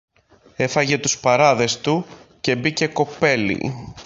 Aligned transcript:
Έφαγε 0.55 0.97
τους 0.97 1.19
παράδες 1.19 1.79
του 1.79 2.05
και 2.41 2.55
μπήκε 2.55 2.87
κοπέλι 2.87 3.73